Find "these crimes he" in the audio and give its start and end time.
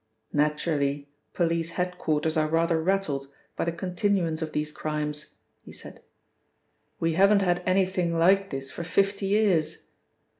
4.51-5.71